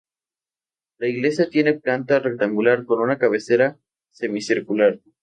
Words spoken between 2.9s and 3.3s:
una